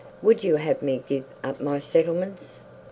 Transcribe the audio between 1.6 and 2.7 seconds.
my settlements?"